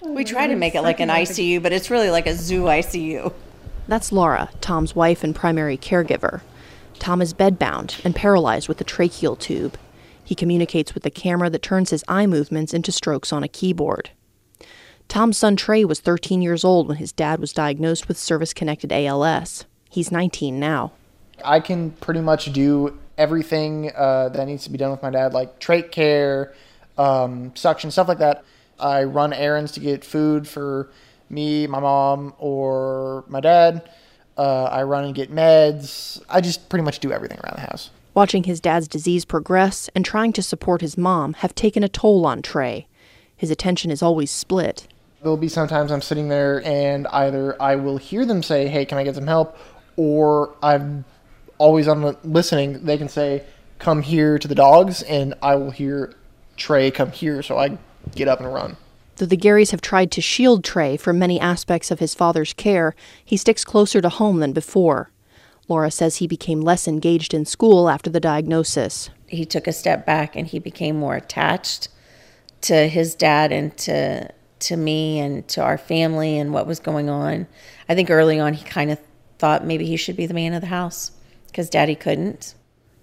we 0.02 0.24
try 0.24 0.46
to 0.46 0.56
make 0.56 0.74
it 0.74 0.80
like 0.80 1.00
an 1.00 1.10
ICU, 1.10 1.62
but 1.62 1.74
it's 1.74 1.90
really 1.90 2.08
like 2.08 2.26
a 2.26 2.34
zoo 2.34 2.62
ICU. 2.62 3.34
That's 3.88 4.12
Laura, 4.12 4.50
Tom's 4.60 4.94
wife 4.94 5.24
and 5.24 5.34
primary 5.34 5.76
caregiver. 5.76 6.42
Tom 6.98 7.20
is 7.20 7.34
bedbound 7.34 8.02
and 8.04 8.14
paralyzed 8.14 8.68
with 8.68 8.80
a 8.80 8.84
tracheal 8.84 9.38
tube. 9.38 9.76
He 10.24 10.34
communicates 10.36 10.94
with 10.94 11.02
the 11.02 11.10
camera 11.10 11.50
that 11.50 11.62
turns 11.62 11.90
his 11.90 12.04
eye 12.06 12.26
movements 12.26 12.72
into 12.72 12.92
strokes 12.92 13.32
on 13.32 13.42
a 13.42 13.48
keyboard. 13.48 14.10
Tom's 15.08 15.36
son 15.36 15.56
Trey 15.56 15.84
was 15.84 16.00
13 16.00 16.40
years 16.42 16.64
old 16.64 16.88
when 16.88 16.98
his 16.98 17.12
dad 17.12 17.40
was 17.40 17.52
diagnosed 17.52 18.08
with 18.08 18.16
service 18.16 18.54
connected 18.54 18.92
ALS. 18.92 19.64
He's 19.90 20.12
19 20.12 20.60
now. 20.60 20.92
I 21.44 21.60
can 21.60 21.90
pretty 21.90 22.20
much 22.20 22.52
do 22.52 22.98
everything 23.18 23.90
uh, 23.96 24.28
that 24.30 24.46
needs 24.46 24.64
to 24.64 24.70
be 24.70 24.78
done 24.78 24.92
with 24.92 25.02
my 25.02 25.10
dad, 25.10 25.34
like 25.34 25.58
trach 25.58 25.90
care, 25.90 26.54
um, 26.96 27.54
suction, 27.56 27.90
stuff 27.90 28.08
like 28.08 28.18
that. 28.18 28.44
I 28.78 29.02
run 29.04 29.32
errands 29.32 29.72
to 29.72 29.80
get 29.80 30.04
food 30.04 30.46
for 30.46 30.90
me, 31.32 31.66
my 31.66 31.80
mom, 31.80 32.34
or 32.38 33.24
my 33.28 33.40
dad. 33.40 33.88
Uh, 34.36 34.64
I 34.64 34.82
run 34.82 35.04
and 35.04 35.14
get 35.14 35.30
meds. 35.30 36.22
I 36.28 36.40
just 36.40 36.68
pretty 36.68 36.84
much 36.84 37.00
do 37.00 37.12
everything 37.12 37.38
around 37.38 37.56
the 37.56 37.62
house. 37.62 37.90
Watching 38.14 38.44
his 38.44 38.60
dad's 38.60 38.88
disease 38.88 39.24
progress 39.24 39.88
and 39.94 40.04
trying 40.04 40.32
to 40.34 40.42
support 40.42 40.80
his 40.80 40.98
mom 40.98 41.34
have 41.34 41.54
taken 41.54 41.82
a 41.82 41.88
toll 41.88 42.26
on 42.26 42.42
Trey. 42.42 42.86
His 43.36 43.50
attention 43.50 43.90
is 43.90 44.02
always 44.02 44.30
split. 44.30 44.86
There'll 45.22 45.36
be 45.36 45.48
sometimes 45.48 45.90
I'm 45.90 46.02
sitting 46.02 46.28
there 46.28 46.64
and 46.66 47.06
either 47.08 47.60
I 47.60 47.76
will 47.76 47.96
hear 47.96 48.24
them 48.26 48.42
say, 48.42 48.68
"Hey, 48.68 48.84
can 48.84 48.98
I 48.98 49.04
get 49.04 49.14
some 49.14 49.26
help?" 49.26 49.56
or 49.96 50.54
I'm 50.62 51.04
always 51.58 51.86
on 51.88 52.02
the 52.02 52.16
listening. 52.24 52.84
They 52.84 52.98
can 52.98 53.08
say, 53.08 53.44
"Come 53.78 54.02
here 54.02 54.38
to 54.38 54.48
the 54.48 54.54
dogs," 54.54 55.02
and 55.02 55.34
I 55.42 55.54
will 55.56 55.70
hear 55.70 56.14
Trey 56.56 56.90
come 56.90 57.12
here, 57.12 57.42
so 57.42 57.58
I 57.58 57.78
get 58.14 58.28
up 58.28 58.40
and 58.40 58.52
run. 58.52 58.76
Though 59.16 59.26
the 59.26 59.36
Garys 59.36 59.70
have 59.70 59.80
tried 59.80 60.10
to 60.12 60.20
shield 60.20 60.64
Trey 60.64 60.96
from 60.96 61.18
many 61.18 61.38
aspects 61.38 61.90
of 61.90 61.98
his 61.98 62.14
father's 62.14 62.52
care, 62.52 62.94
he 63.24 63.36
sticks 63.36 63.64
closer 63.64 64.00
to 64.00 64.08
home 64.08 64.40
than 64.40 64.52
before. 64.52 65.10
Laura 65.68 65.90
says 65.90 66.16
he 66.16 66.26
became 66.26 66.60
less 66.60 66.88
engaged 66.88 67.32
in 67.34 67.44
school 67.44 67.88
after 67.88 68.10
the 68.10 68.20
diagnosis. 68.20 69.10
He 69.26 69.44
took 69.44 69.66
a 69.66 69.72
step 69.72 70.04
back 70.04 70.34
and 70.34 70.46
he 70.46 70.58
became 70.58 70.96
more 70.96 71.14
attached 71.14 71.88
to 72.62 72.88
his 72.88 73.14
dad 73.14 73.52
and 73.52 73.76
to 73.78 74.32
to 74.60 74.76
me 74.76 75.18
and 75.18 75.46
to 75.48 75.60
our 75.60 75.76
family 75.76 76.38
and 76.38 76.52
what 76.52 76.68
was 76.68 76.78
going 76.78 77.08
on. 77.08 77.48
I 77.88 77.96
think 77.96 78.10
early 78.10 78.38
on 78.38 78.54
he 78.54 78.64
kind 78.64 78.92
of 78.92 79.00
thought 79.38 79.66
maybe 79.66 79.86
he 79.86 79.96
should 79.96 80.16
be 80.16 80.26
the 80.26 80.34
man 80.34 80.54
of 80.54 80.60
the 80.60 80.68
house 80.68 81.10
because 81.48 81.68
daddy 81.68 81.96
couldn't. 81.96 82.54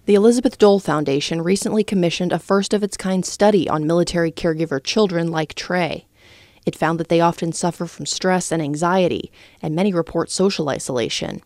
The 0.09 0.15
Elizabeth 0.15 0.57
Dole 0.57 0.79
Foundation 0.79 1.43
recently 1.43 1.83
commissioned 1.83 2.33
a 2.33 2.39
first 2.39 2.73
of 2.73 2.81
its 2.81 2.97
kind 2.97 3.23
study 3.23 3.69
on 3.69 3.85
military 3.85 4.31
caregiver 4.31 4.83
children 4.83 5.29
like 5.29 5.53
Trey. 5.53 6.07
It 6.65 6.75
found 6.75 6.99
that 6.99 7.09
they 7.09 7.21
often 7.21 7.51
suffer 7.51 7.85
from 7.85 8.07
stress 8.07 8.51
and 8.51 8.59
anxiety, 8.59 9.31
and 9.61 9.75
many 9.75 9.93
report 9.93 10.31
social 10.31 10.67
isolation. 10.67 11.41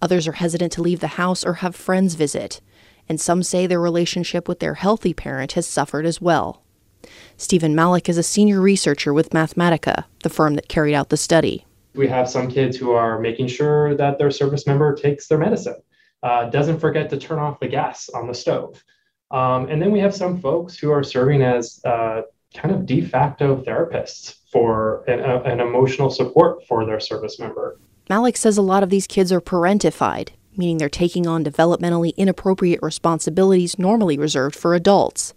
Others 0.00 0.28
are 0.28 0.34
hesitant 0.34 0.70
to 0.74 0.80
leave 0.80 1.00
the 1.00 1.18
house 1.18 1.44
or 1.44 1.54
have 1.54 1.74
friends 1.74 2.14
visit, 2.14 2.60
and 3.08 3.20
some 3.20 3.42
say 3.42 3.66
their 3.66 3.80
relationship 3.80 4.46
with 4.46 4.60
their 4.60 4.74
healthy 4.74 5.12
parent 5.12 5.54
has 5.54 5.66
suffered 5.66 6.06
as 6.06 6.20
well. 6.20 6.62
Stephen 7.36 7.74
Malik 7.74 8.08
is 8.08 8.16
a 8.16 8.22
senior 8.22 8.60
researcher 8.60 9.12
with 9.12 9.30
Mathematica, 9.30 10.04
the 10.22 10.30
firm 10.30 10.54
that 10.54 10.68
carried 10.68 10.94
out 10.94 11.08
the 11.08 11.16
study. 11.16 11.66
We 11.96 12.06
have 12.06 12.30
some 12.30 12.48
kids 12.48 12.76
who 12.76 12.92
are 12.92 13.18
making 13.18 13.48
sure 13.48 13.96
that 13.96 14.18
their 14.18 14.30
service 14.30 14.68
member 14.68 14.94
takes 14.94 15.26
their 15.26 15.38
medicine, 15.38 15.82
uh, 16.22 16.50
doesn't 16.50 16.80
forget 16.80 17.10
to 17.10 17.16
turn 17.16 17.38
off 17.38 17.60
the 17.60 17.68
gas 17.68 18.08
on 18.08 18.26
the 18.26 18.34
stove. 18.34 18.82
Um, 19.30 19.68
and 19.68 19.80
then 19.80 19.92
we 19.92 20.00
have 20.00 20.14
some 20.14 20.40
folks 20.40 20.78
who 20.78 20.90
are 20.90 21.02
serving 21.02 21.42
as 21.42 21.80
uh, 21.84 22.22
kind 22.54 22.74
of 22.74 22.86
de 22.86 23.02
facto 23.02 23.62
therapists 23.62 24.36
for 24.50 25.04
an, 25.04 25.20
uh, 25.20 25.42
an 25.42 25.60
emotional 25.60 26.10
support 26.10 26.66
for 26.66 26.86
their 26.86 27.00
service 27.00 27.38
member. 27.38 27.78
Malik 28.08 28.36
says 28.36 28.56
a 28.56 28.62
lot 28.62 28.82
of 28.82 28.88
these 28.88 29.06
kids 29.06 29.30
are 29.30 29.40
parentified, 29.40 30.30
meaning 30.56 30.78
they're 30.78 30.88
taking 30.88 31.26
on 31.26 31.44
developmentally 31.44 32.16
inappropriate 32.16 32.80
responsibilities 32.82 33.78
normally 33.78 34.16
reserved 34.16 34.56
for 34.56 34.74
adults. 34.74 35.34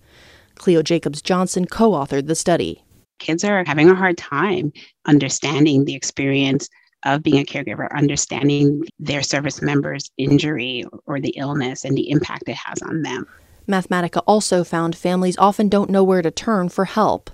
Cleo 0.55 0.81
Jacobs 0.81 1.21
Johnson 1.21 1.65
co 1.65 1.91
authored 1.91 2.27
the 2.27 2.35
study. 2.35 2.83
Kids 3.19 3.43
are 3.43 3.63
having 3.65 3.89
a 3.89 3.95
hard 3.95 4.17
time 4.17 4.71
understanding 5.05 5.85
the 5.85 5.95
experience 5.95 6.69
of 7.05 7.23
being 7.23 7.37
a 7.37 7.45
mm-hmm. 7.45 7.69
caregiver, 7.69 7.91
understanding 7.91 8.71
mm-hmm. 8.71 8.83
their 8.99 9.21
service 9.23 9.61
member's 9.61 10.11
injury 10.17 10.85
or 11.05 11.19
the 11.19 11.33
illness 11.37 11.85
and 11.85 11.97
the 11.97 12.09
impact 12.09 12.43
it 12.47 12.55
has 12.55 12.81
on 12.81 13.01
them. 13.01 13.27
Mathematica 13.67 14.23
also 14.27 14.63
found 14.63 14.95
families 14.95 15.37
often 15.37 15.69
don't 15.69 15.89
know 15.89 16.03
where 16.03 16.21
to 16.21 16.31
turn 16.31 16.69
for 16.69 16.85
help. 16.85 17.29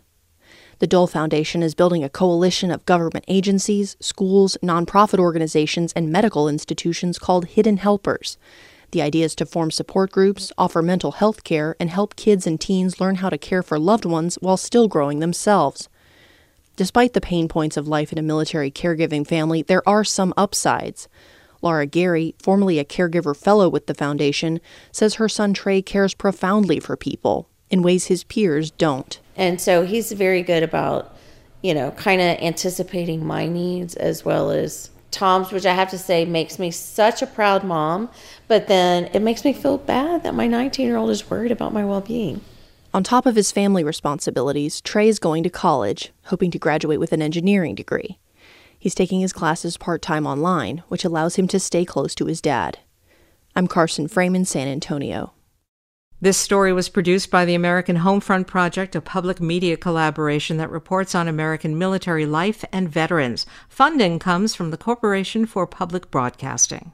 The 0.80 0.88
Dole 0.88 1.08
Foundation 1.08 1.64
is 1.64 1.74
building 1.74 2.04
a 2.04 2.10
coalition 2.10 2.70
of 2.70 2.86
government 2.86 3.26
agencies, 3.28 3.98
schools, 4.00 4.58
nonprofit 4.62 5.18
organizations, 5.18 5.92
and 5.94 6.12
medical 6.12 6.48
institutions 6.48 7.18
called 7.18 7.46
Hidden 7.46 7.78
Helpers. 7.78 8.38
The 8.92 9.02
idea 9.02 9.26
is 9.26 9.36
to 9.36 9.46
form 9.46 9.72
support 9.72 10.12
groups, 10.12 10.52
offer 10.58 10.84
mental 10.84 11.14
health 11.14 11.44
care, 11.44 11.76
and 11.80 11.90
help 11.90 12.16
kids 12.16 12.46
and 12.46 12.62
teens 12.62 13.02
learn 13.02 13.16
how 13.16 13.30
to 13.30 13.38
care 13.38 13.64
for 13.64 13.80
loved 13.80 14.06
ones 14.06 14.36
while 14.36 14.56
still 14.56 14.88
growing 14.88 15.20
themselves. 15.20 15.90
Despite 16.78 17.14
the 17.14 17.22
pain 17.22 17.48
points 17.48 17.76
of 17.76 17.88
life 17.88 18.12
in 18.12 18.20
a 18.20 18.22
military 18.22 18.70
caregiving 18.70 19.26
family, 19.26 19.64
there 19.64 19.88
are 19.90 20.04
some 20.04 20.32
upsides. 20.38 21.10
Laura 21.64 21.88
Gary, 21.88 22.36
formerly 22.38 22.78
a 22.78 22.86
caregiver 22.86 23.36
fellow 23.36 23.68
with 23.68 23.88
the 23.88 23.96
foundation, 23.96 24.62
says 24.92 25.16
her 25.16 25.28
son 25.28 25.56
Trey 25.56 25.82
cares 25.82 26.14
profoundly 26.14 26.80
for 26.80 26.96
people 26.96 27.50
in 27.72 27.82
ways 27.82 28.06
his 28.06 28.24
peers 28.24 28.70
don't. 28.70 29.20
And 29.36 29.60
so 29.60 29.88
he's 29.88 30.12
very 30.12 30.44
good 30.44 30.62
about, 30.62 31.18
you 31.64 31.74
know, 31.74 31.90
kind 31.92 32.22
of 32.22 32.38
anticipating 32.38 33.26
my 33.26 33.48
needs 33.48 33.96
as 33.96 34.24
well 34.24 34.52
as 34.52 34.92
Tom's, 35.10 35.52
which 35.52 35.66
I 35.66 35.74
have 35.74 35.90
to 35.90 35.98
say 35.98 36.26
makes 36.26 36.60
me 36.60 36.70
such 36.70 37.24
a 37.24 37.28
proud 37.28 37.64
mom. 37.64 38.08
But 38.48 38.68
then 38.68 39.06
it 39.16 39.24
makes 39.24 39.44
me 39.44 39.52
feel 39.52 39.80
bad 39.80 40.22
that 40.22 40.36
my 40.36 40.46
19 40.46 40.86
year 40.86 40.98
old 40.98 41.10
is 41.10 41.28
worried 41.28 41.52
about 41.52 41.74
my 41.74 41.84
well 41.84 42.02
being. 42.02 42.42
On 42.98 43.04
top 43.04 43.28
of 43.28 43.36
his 43.36 43.52
family 43.52 43.84
responsibilities, 43.84 44.82
Trey 44.82 45.08
is 45.08 45.20
going 45.20 45.44
to 45.44 45.52
college, 45.52 46.12
hoping 46.24 46.50
to 46.50 46.58
graduate 46.58 47.00
with 47.00 47.12
an 47.12 47.22
engineering 47.22 47.76
degree. 47.76 48.18
He's 48.80 48.96
taking 48.96 49.22
his 49.22 49.32
classes 49.32 49.78
part 49.78 50.02
time 50.02 50.26
online, 50.26 50.82
which 50.88 51.06
allows 51.06 51.36
him 51.36 51.48
to 51.50 51.60
stay 51.60 51.86
close 51.86 52.16
to 52.16 52.26
his 52.26 52.42
dad. 52.42 52.80
I'm 53.56 53.68
Carson 53.68 54.08
Frame 54.08 54.34
in 54.34 54.46
San 54.46 54.68
Antonio. 54.68 55.34
This 56.22 56.40
story 56.40 56.74
was 56.74 56.90
produced 56.90 57.30
by 57.30 57.46
the 57.46 57.54
American 57.54 57.98
Homefront 57.98 58.48
Project, 58.48 58.96
a 58.96 59.02
public 59.02 59.40
media 59.40 59.78
collaboration 59.78 60.58
that 60.58 60.72
reports 60.72 61.14
on 61.14 61.28
American 61.28 61.78
military 61.78 62.26
life 62.26 62.66
and 62.72 62.90
veterans. 62.90 63.46
Funding 63.70 64.18
comes 64.18 64.56
from 64.56 64.72
the 64.72 64.76
Corporation 64.76 65.46
for 65.46 65.68
Public 65.68 66.10
Broadcasting. 66.10 66.94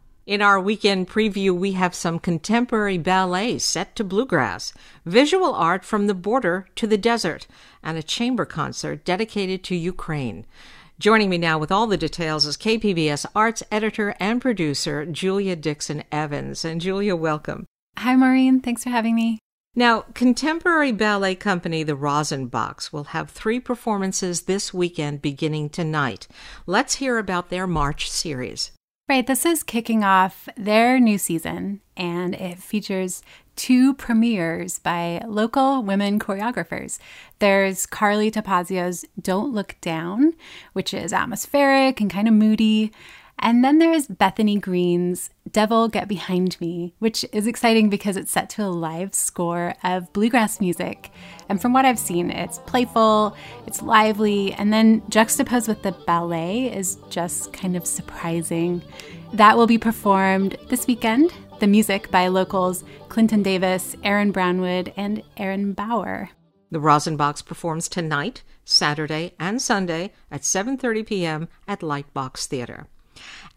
In 0.31 0.41
our 0.41 0.61
weekend 0.61 1.09
preview, 1.09 1.51
we 1.51 1.73
have 1.73 1.93
some 1.93 2.17
contemporary 2.17 2.97
ballet 2.97 3.59
set 3.59 3.97
to 3.97 4.03
bluegrass, 4.05 4.73
visual 5.05 5.53
art 5.53 5.83
from 5.83 6.07
the 6.07 6.13
border 6.13 6.69
to 6.75 6.87
the 6.87 6.97
desert, 6.97 7.47
and 7.83 7.97
a 7.97 8.01
chamber 8.01 8.45
concert 8.45 9.03
dedicated 9.03 9.61
to 9.65 9.75
Ukraine. 9.75 10.45
Joining 10.97 11.29
me 11.29 11.37
now 11.37 11.59
with 11.59 11.69
all 11.69 11.85
the 11.85 11.97
details 11.97 12.45
is 12.45 12.55
KPBS 12.55 13.25
arts 13.35 13.61
editor 13.69 14.15
and 14.21 14.39
producer 14.39 15.05
Julia 15.05 15.57
Dixon 15.57 16.05
Evans. 16.13 16.63
And 16.63 16.79
Julia, 16.79 17.17
welcome. 17.17 17.65
Hi, 17.97 18.15
Maureen. 18.15 18.61
Thanks 18.61 18.85
for 18.85 18.89
having 18.89 19.15
me. 19.15 19.37
Now, 19.75 20.05
contemporary 20.13 20.93
ballet 20.93 21.35
company 21.35 21.83
The 21.83 21.97
Rosin 21.97 22.47
Box 22.47 22.93
will 22.93 23.11
have 23.11 23.29
three 23.29 23.59
performances 23.59 24.43
this 24.43 24.73
weekend 24.73 25.21
beginning 25.21 25.71
tonight. 25.71 26.29
Let's 26.65 26.95
hear 26.95 27.17
about 27.17 27.49
their 27.49 27.67
March 27.67 28.09
series. 28.09 28.71
Right, 29.11 29.27
this 29.27 29.45
is 29.45 29.61
kicking 29.61 30.05
off 30.05 30.47
their 30.55 30.97
new 30.97 31.17
season, 31.17 31.81
and 31.97 32.33
it 32.33 32.59
features 32.59 33.21
two 33.57 33.93
premieres 33.93 34.79
by 34.79 35.21
local 35.27 35.83
women 35.83 36.17
choreographers. 36.17 36.97
There's 37.39 37.85
Carly 37.85 38.31
Topazio's 38.31 39.03
Don't 39.21 39.53
Look 39.53 39.75
Down, 39.81 40.31
which 40.71 40.93
is 40.93 41.11
atmospheric 41.11 41.99
and 41.99 42.09
kind 42.09 42.29
of 42.29 42.33
moody. 42.33 42.93
And 43.43 43.63
then 43.63 43.79
there's 43.79 44.05
Bethany 44.05 44.57
Green's 44.59 45.31
Devil 45.49 45.87
Get 45.87 46.07
Behind 46.07 46.59
Me, 46.61 46.93
which 46.99 47.25
is 47.33 47.47
exciting 47.47 47.89
because 47.89 48.15
it's 48.15 48.31
set 48.31 48.51
to 48.51 48.63
a 48.63 48.69
live 48.69 49.15
score 49.15 49.73
of 49.83 50.13
bluegrass 50.13 50.61
music. 50.61 51.09
And 51.49 51.59
from 51.59 51.73
what 51.73 51.83
I've 51.83 51.97
seen, 51.97 52.29
it's 52.29 52.59
playful, 52.59 53.35
it's 53.65 53.81
lively, 53.81 54.53
and 54.53 54.71
then 54.71 55.01
juxtaposed 55.09 55.67
with 55.67 55.81
the 55.81 55.91
ballet 55.91 56.71
is 56.71 56.97
just 57.09 57.51
kind 57.51 57.75
of 57.75 57.87
surprising. 57.87 58.83
That 59.33 59.57
will 59.57 59.67
be 59.67 59.79
performed 59.79 60.57
this 60.69 60.85
weekend. 60.85 61.33
The 61.59 61.67
music 61.67 62.11
by 62.11 62.27
locals 62.27 62.83
Clinton 63.09 63.41
Davis, 63.41 63.95
Aaron 64.03 64.31
Brownwood, 64.31 64.93
and 64.95 65.23
Aaron 65.37 65.73
Bauer. 65.73 66.29
The 66.69 66.79
Rosin 66.79 67.17
Box 67.17 67.41
performs 67.41 67.89
tonight, 67.89 68.43
Saturday, 68.63 69.33
and 69.39 69.61
Sunday 69.61 70.13
at 70.29 70.41
7:30 70.41 71.05
p.m. 71.05 71.47
at 71.67 71.81
Lightbox 71.81 72.45
Theater. 72.45 72.87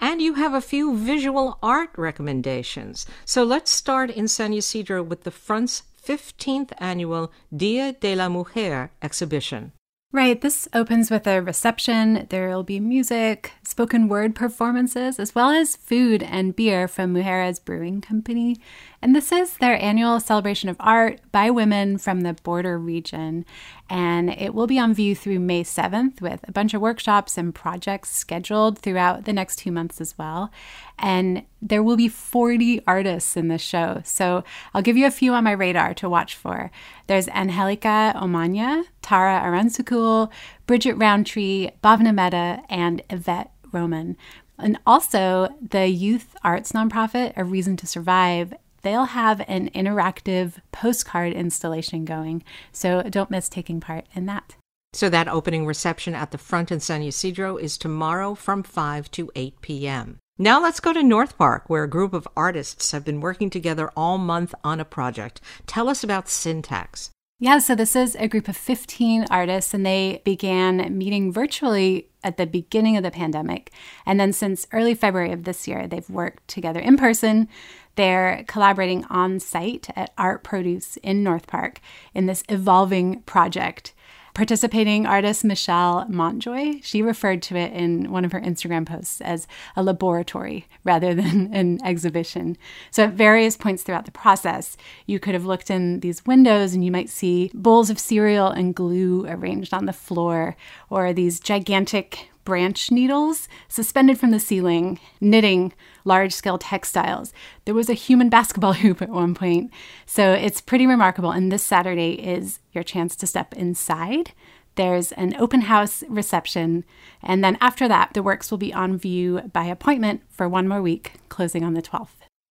And 0.01 0.21
you 0.21 0.35
have 0.35 0.55
a 0.55 0.61
few 0.61 0.97
visual 0.97 1.59
art 1.63 1.91
recommendations. 1.97 3.07
So 3.25 3.45
let's 3.45 3.71
start 3.71 4.11
in 4.11 4.29
San 4.29 4.53
Ysidro 4.53 5.03
with 5.03 5.23
the 5.23 5.31
Front's 5.31 5.83
15th 6.05 6.73
annual 6.79 7.33
Dia 7.55 7.93
de 7.93 8.15
la 8.15 8.29
Mujer 8.29 8.91
exhibition. 9.01 9.73
Right, 10.14 10.40
this 10.40 10.68
opens 10.73 11.11
with 11.11 11.26
a 11.26 11.42
reception. 11.42 12.28
There 12.30 12.49
will 12.49 12.62
be 12.62 12.78
music, 12.78 13.50
spoken 13.64 14.06
word 14.06 14.37
performances, 14.37 15.18
as 15.18 15.35
well 15.35 15.50
as 15.50 15.75
food 15.75 16.23
and 16.23 16.54
beer 16.54 16.87
from 16.87 17.12
Mujeres 17.12 17.59
Brewing 17.59 18.00
Company. 18.00 18.56
And 19.02 19.16
this 19.16 19.33
is 19.33 19.56
their 19.56 19.76
annual 19.83 20.21
celebration 20.21 20.68
of 20.68 20.76
art 20.78 21.18
by 21.33 21.50
women 21.50 21.99
from 21.99 22.21
the 22.21 22.35
border 22.44 22.78
region. 22.78 23.44
And 23.90 24.30
it 24.30 24.54
will 24.54 24.68
be 24.68 24.78
on 24.78 24.94
view 24.94 25.16
through 25.16 25.40
May 25.40 25.64
7th 25.64 26.21
with 26.21 26.49
a 26.49 26.52
bunch 26.52 26.75
of 26.75 26.80
workshops 26.80 27.37
and 27.37 27.52
projects 27.52 28.11
scheduled 28.11 28.78
throughout 28.78 29.25
the 29.25 29.33
next 29.33 29.56
two 29.56 29.73
months 29.73 30.00
as 30.00 30.16
well. 30.16 30.52
And 30.97 31.42
there 31.61 31.83
will 31.83 31.97
be 31.97 32.09
40 32.09 32.83
artists 32.87 33.37
in 33.37 33.49
the 33.49 33.59
show. 33.59 34.00
So 34.04 34.44
I'll 34.73 34.80
give 34.80 34.97
you 34.97 35.06
a 35.06 35.11
few 35.11 35.35
on 35.35 35.44
my 35.44 35.52
radar 35.52 35.92
to 35.94 36.09
watch 36.09 36.37
for. 36.37 36.71
There's 37.09 37.28
Angelica 37.28 38.14
Omania, 38.16 38.85
Tara 39.05 39.39
Aranzukul, 39.45 40.31
Bridget 40.67 40.95
Rountree, 40.95 41.71
Bhavna 41.83 42.15
Mehta, 42.15 42.63
and 42.71 43.03
Yvette 43.11 43.53
Roman. 43.71 44.17
And 44.59 44.79
also 44.87 45.55
the 45.61 45.89
youth 45.89 46.35
arts 46.43 46.73
nonprofit, 46.73 47.35
A 47.37 47.45
Reason 47.45 47.77
to 47.77 47.87
Survive, 47.87 48.55
they'll 48.83 49.05
have 49.05 49.43
an 49.47 49.69
interactive 49.71 50.55
postcard 50.73 51.35
installation 51.35 52.05
going. 52.05 52.43
So 52.73 53.03
don't 53.03 53.31
miss 53.31 53.49
taking 53.49 53.79
part 53.79 54.07
in 54.15 54.25
that. 54.27 54.57
So 54.95 55.11
that 55.11 55.29
opening 55.29 55.67
reception 55.67 56.15
at 56.15 56.31
the 56.31 56.39
front 56.39 56.73
in 56.73 56.81
San 56.81 57.03
Ysidro 57.03 57.57
is 57.57 57.77
tomorrow 57.77 58.35
from 58.35 58.63
5 58.63 59.11
to 59.11 59.31
8 59.35 59.61
p.m. 59.61 60.19
Now 60.39 60.63
let's 60.63 60.81
go 60.81 60.93
to 60.93 61.03
North 61.03 61.37
Park, 61.37 61.69
where 61.69 61.85
a 61.85 61.91
group 61.91 62.15
of 62.15 62.29
artists 62.37 62.93
have 62.93 63.05
been 63.05 63.21
working 63.21 63.51
together 63.51 63.91
all 63.97 64.19
month 64.19 64.55
on 64.65 64.81
a 64.81 64.85
project. 64.85 65.41
Tell 65.67 65.89
us 65.89 66.03
about 66.03 66.29
Syntax. 66.29 67.11
Yeah, 67.45 67.59
so 67.59 67.75
this 67.75 67.95
is 67.95 68.17
a 68.17 68.27
group 68.27 68.49
of 68.49 68.57
15 68.57 69.27
artists, 69.31 69.75
and 69.75 69.85
they 69.85 70.23
began 70.25 70.97
meeting 70.97 71.31
virtually 71.31 72.09
at 72.23 72.39
the 72.39 72.47
beginning 72.47 72.97
of 72.97 73.03
the 73.03 73.11
pandemic. 73.11 73.71
And 74.07 74.19
then 74.19 74.33
since 74.33 74.67
early 74.73 74.95
February 74.95 75.31
of 75.31 75.45
this 75.45 75.69
year, 75.69 75.87
they've 75.87 76.09
worked 76.09 76.49
together 76.49 76.81
in 76.81 76.97
person 76.97 77.49
they're 77.97 78.45
collaborating 78.49 79.05
on 79.05 79.39
site 79.39 79.89
at 79.95 80.13
Art 80.19 80.43
Produce 80.43 80.97
in 80.99 81.23
North 81.23 81.47
Park 81.47 81.81
in 82.13 82.27
this 82.27 82.43
evolving 82.49 83.21
project. 83.23 83.94
Participating 84.35 85.07
artist 85.07 85.45
Michelle 85.45 86.07
Montjoy, 86.09 86.81
she 86.83 87.03
referred 87.03 87.41
to 87.43 87.57
it 87.57 87.73
in 87.73 88.11
one 88.11 88.25
of 88.25 88.33
her 88.33 88.41
Instagram 88.41 88.85
posts 88.85 89.21
as 89.21 89.47
a 89.76 89.83
laboratory 89.83 90.67
rather 90.83 91.14
than 91.21 91.55
an 91.55 91.79
exhibition. 91.85 92.57
So, 92.91 93.05
at 93.05 93.12
various 93.12 93.57
points 93.57 93.85
throughout 93.85 94.07
the 94.07 94.11
process, 94.11 94.77
you 95.07 95.20
could 95.20 95.35
have 95.35 95.47
looked 95.47 95.70
in 95.70 96.01
these 96.01 96.27
windows 96.27 96.75
and 96.75 96.85
you 96.85 96.90
might 96.90 97.11
see 97.11 97.53
bowls 97.55 97.90
of 97.90 97.99
cereal 98.01 98.49
and 98.49 98.75
glue 98.75 99.25
arranged 99.29 99.73
on 99.73 99.87
the 99.87 99.92
floor, 99.92 100.57
or 100.90 101.12
these 101.12 101.38
gigantic 101.38 102.29
branch 102.44 102.90
needles 102.90 103.48
suspended 103.68 104.18
from 104.18 104.30
the 104.30 104.40
ceiling, 104.40 104.98
knitting 105.20 105.72
large 106.04 106.33
scale 106.33 106.59
textiles. 106.59 107.33
There 107.64 107.74
was 107.74 107.88
a 107.88 107.94
human 107.94 108.28
basketball 108.28 108.72
hoop 108.74 109.02
at 109.02 109.09
one 109.09 109.35
point. 109.35 109.70
So 110.07 110.33
it's 110.33 110.61
pretty 110.61 110.87
remarkable. 110.87 111.30
And 111.30 111.50
this 111.50 111.62
Saturday 111.62 112.12
is 112.12 112.61
your 112.72 112.85
chance 112.85 113.16
to 113.16 113.26
step 113.26 113.54
inside. 113.54 114.33
There's 114.76 115.12
an 115.12 115.35
open 115.38 115.62
house 115.62 116.02
reception. 116.09 116.85
And 117.22 117.44
then 117.44 117.57
after 117.61 117.87
that, 117.88 118.12
the 118.12 118.22
works 118.22 118.50
will 118.50 118.59
be 118.59 118.74
on 118.74 118.98
view 118.98 119.40
by 119.52 119.64
appointment 119.64 120.22
for 120.28 120.48
one 120.48 120.66
more 120.66 120.83
week, 120.83 121.12
closing 121.28 121.64
on 121.64 121.74
the 121.74 121.83
12th. 121.83 122.09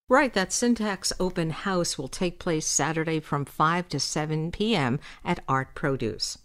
Right, 0.09 0.33
that 0.33 0.51
Syntax 0.51 1.13
Open 1.19 1.49
House 1.49 1.97
will 1.97 2.07
take 2.07 2.37
place 2.37 2.67
Saturday 2.67 3.19
from 3.19 3.45
5 3.45 3.87
to 3.89 3.99
7 3.99 4.51
p.m. 4.51 4.99
at 5.23 5.43
Art 5.47 5.75
Produce. 5.75 6.37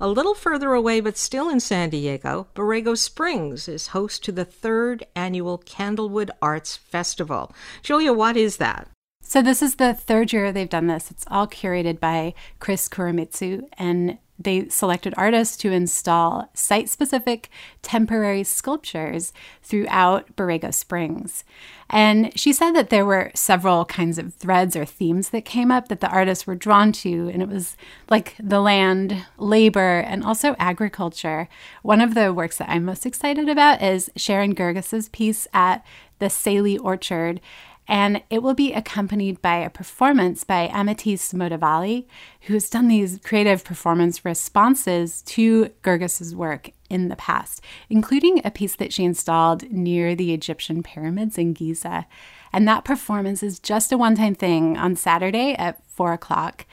A 0.00 0.08
little 0.08 0.34
further 0.34 0.72
away, 0.72 1.00
but 1.00 1.16
still 1.16 1.48
in 1.48 1.60
San 1.60 1.90
Diego, 1.90 2.48
Borrego 2.54 2.96
Springs 2.96 3.68
is 3.68 3.88
host 3.88 4.24
to 4.24 4.32
the 4.32 4.44
third 4.44 5.04
annual 5.14 5.58
Candlewood 5.58 6.30
Arts 6.40 6.76
Festival. 6.76 7.54
Julia, 7.82 8.12
what 8.12 8.36
is 8.36 8.58
that? 8.58 8.88
So, 9.22 9.42
this 9.42 9.60
is 9.60 9.74
the 9.74 9.92
third 9.92 10.32
year 10.32 10.52
they've 10.52 10.68
done 10.68 10.86
this. 10.86 11.10
It's 11.10 11.24
all 11.28 11.48
curated 11.48 11.98
by 11.98 12.34
Chris 12.60 12.88
Kuramitsu, 12.88 13.62
and 13.76 14.18
they 14.38 14.68
selected 14.68 15.14
artists 15.16 15.56
to 15.58 15.72
install 15.72 16.50
site 16.54 16.88
specific 16.88 17.48
temporary 17.82 18.44
sculptures 18.44 19.32
throughout 19.62 20.36
Borrego 20.36 20.72
Springs. 20.72 21.44
And 21.88 22.36
she 22.38 22.52
said 22.52 22.72
that 22.72 22.90
there 22.90 23.06
were 23.06 23.30
several 23.34 23.84
kinds 23.84 24.18
of 24.18 24.34
threads 24.34 24.74
or 24.76 24.84
themes 24.84 25.30
that 25.30 25.44
came 25.44 25.70
up 25.70 25.88
that 25.88 26.00
the 26.00 26.10
artists 26.10 26.46
were 26.46 26.54
drawn 26.54 26.92
to. 26.92 27.30
And 27.32 27.42
it 27.42 27.48
was 27.48 27.76
like 28.10 28.34
the 28.42 28.60
land, 28.60 29.24
labor, 29.38 30.00
and 30.00 30.24
also 30.24 30.56
agriculture. 30.58 31.48
One 31.82 32.00
of 32.00 32.14
the 32.14 32.32
works 32.32 32.58
that 32.58 32.68
I'm 32.68 32.84
most 32.84 33.06
excited 33.06 33.48
about 33.48 33.82
is 33.82 34.10
Sharon 34.16 34.54
Gerges's 34.54 35.08
piece 35.08 35.46
at 35.54 35.84
the 36.18 36.28
Saley 36.28 36.76
Orchard 36.78 37.40
and 37.88 38.22
it 38.30 38.42
will 38.42 38.54
be 38.54 38.72
accompanied 38.72 39.40
by 39.40 39.56
a 39.56 39.70
performance 39.70 40.44
by 40.44 40.68
Amethyst 40.72 41.34
Modavalli, 41.34 42.06
who's 42.42 42.68
done 42.68 42.88
these 42.88 43.18
creative 43.22 43.64
performance 43.64 44.24
responses 44.24 45.22
to 45.22 45.70
Gerges's 45.82 46.34
work 46.34 46.70
in 46.90 47.08
the 47.08 47.16
past, 47.16 47.60
including 47.88 48.40
a 48.44 48.50
piece 48.50 48.76
that 48.76 48.92
she 48.92 49.04
installed 49.04 49.70
near 49.70 50.14
the 50.14 50.32
Egyptian 50.32 50.82
pyramids 50.82 51.38
in 51.38 51.52
Giza. 51.52 52.06
And 52.52 52.66
that 52.66 52.84
performance 52.84 53.42
is 53.42 53.58
just 53.58 53.92
a 53.92 53.98
one 53.98 54.14
time 54.14 54.34
thing 54.34 54.76
on 54.76 54.96
Saturday 54.96 55.54
at 55.54 55.82
4 55.88 56.12
o'clock. 56.12 56.66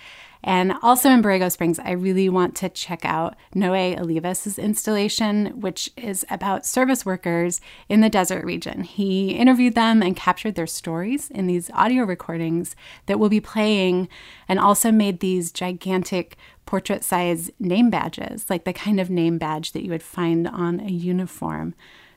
And 0.43 0.73
also 0.81 1.09
in 1.09 1.21
Borrego 1.21 1.49
Springs, 1.49 1.79
I 1.79 1.91
really 1.91 2.27
want 2.27 2.55
to 2.57 2.69
check 2.69 3.05
out 3.05 3.35
Noe 3.55 3.71
Olivas' 3.71 4.61
installation, 4.61 5.61
which 5.61 5.89
is 5.95 6.25
about 6.29 6.65
service 6.65 7.05
workers 7.05 7.61
in 7.87 8.01
the 8.01 8.09
desert 8.09 8.43
region. 8.43 8.83
He 8.83 9.31
interviewed 9.31 9.75
them 9.75 10.01
and 10.01 10.15
captured 10.15 10.55
their 10.55 10.67
stories 10.67 11.31
in 11.31 11.47
these 11.47 11.71
audio 11.71 12.03
recordings 12.03 12.75
that 13.05 13.19
will 13.19 13.29
be 13.29 13.39
playing, 13.39 14.09
and 14.49 14.59
also 14.59 14.91
made 14.91 15.21
these 15.21 15.51
gigantic 15.51 16.35
portrait 16.65 17.03
size 17.03 17.49
name 17.59 17.89
badges, 17.89 18.49
like 18.49 18.65
the 18.65 18.73
kind 18.73 18.99
of 18.99 19.09
name 19.09 19.37
badge 19.37 19.71
that 19.71 19.83
you 19.83 19.91
would 19.91 20.03
find 20.03 20.47
on 20.47 20.79
a 20.81 20.89
uniform. 20.89 21.73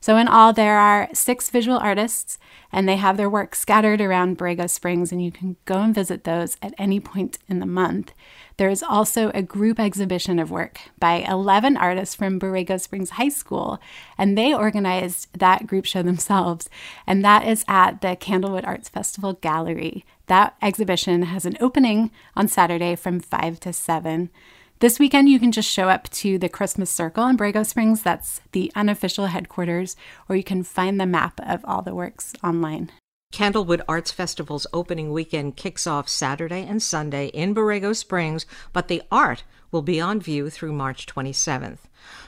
So, 0.07 0.19
in 0.19 0.29
all, 0.29 0.53
there 0.53 0.79
are 0.79 1.09
six 1.12 1.51
visual 1.51 1.79
artists, 1.79 2.38
and 2.71 2.88
they 2.88 2.95
have 2.95 3.16
their 3.16 3.29
work 3.29 3.57
scattered 3.57 4.01
around 4.01 4.38
Borrego 4.38 4.71
Springs, 4.71 5.11
and 5.11 5.21
you 5.21 5.33
can 5.33 5.57
go 5.64 5.81
and 5.81 5.92
visit 5.92 6.23
those 6.23 6.57
at 6.62 6.75
any 6.79 7.01
point 7.01 7.40
in 7.49 7.59
the 7.59 7.66
month. 7.66 8.12
There 8.57 8.69
is 8.69 8.85
also 8.85 9.33
a 9.35 9.42
group 9.42 9.81
exhibition 9.81 10.38
of 10.38 10.49
work 10.49 10.79
by 11.01 11.25
11 11.29 11.77
artists 11.77 12.14
from 12.14 12.38
Borrego 12.38 12.81
Springs 12.81 13.11
High 13.11 13.31
School, 13.31 13.81
and 14.16 14.38
they 14.38 14.55
organized 14.55 15.27
that 15.37 15.66
group 15.66 15.87
show 15.87 16.05
themselves, 16.05 16.71
and 17.05 17.25
that 17.25 17.45
is 17.45 17.64
at 17.66 18.01
the 18.01 18.14
Candlewood 18.14 18.64
Arts 18.64 18.88
Festival 18.88 19.33
Gallery. 19.33 20.05
That 20.29 20.55
exhibition 20.62 21.23
has 21.23 21.45
an 21.45 21.57
opening 21.61 22.12
on 22.37 22.47
Saturday 22.47 22.95
from 22.95 23.19
5 23.19 23.59
to 23.59 23.73
7. 23.73 24.31
This 24.79 24.99
weekend, 24.99 25.31
you 25.31 25.41
can 25.41 25.53
just 25.53 25.71
show 25.71 25.89
up 25.89 26.11
to 26.11 26.37
the 26.37 26.51
Christmas 26.51 26.91
Circle 26.91 27.27
in 27.29 27.39
Borrego 27.39 27.65
Springs. 27.65 28.03
That's 28.03 28.43
the 28.53 28.71
unofficial 28.75 29.29
headquarters, 29.29 29.97
or 30.29 30.37
you 30.37 30.45
can 30.45 30.62
find 30.62 31.01
the 31.01 31.07
map 31.07 31.41
of 31.41 31.65
all 31.65 31.81
the 31.81 31.95
works 31.95 32.35
online. 32.45 32.93
Candlewood 33.33 33.81
Arts 33.89 34.11
Festival's 34.11 34.67
opening 34.75 35.12
weekend 35.12 35.57
kicks 35.57 35.87
off 35.87 36.11
Saturday 36.11 36.62
and 36.62 36.83
Sunday 36.83 37.29
in 37.29 37.55
Borrego 37.55 37.97
Springs, 37.97 38.45
but 38.75 38.89
the 38.89 39.03
art 39.11 39.45
will 39.73 39.81
be 39.81 39.99
on 39.99 40.21
view 40.21 40.51
through 40.51 40.75
March 40.75 41.07
27th. 41.07 41.79